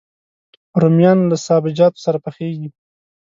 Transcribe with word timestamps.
رومیان 0.81 1.19
له 1.31 1.35
سابهجاتو 1.45 2.03
سره 2.05 2.17
پخېږي 2.25 2.69